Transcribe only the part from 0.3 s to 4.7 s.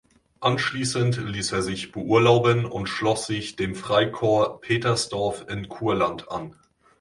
Anschließend ließ er sich beurlauben und schloss sich dem Freikorps